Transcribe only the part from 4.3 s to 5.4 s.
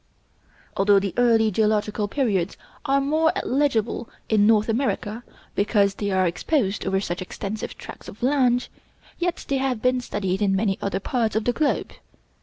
North America,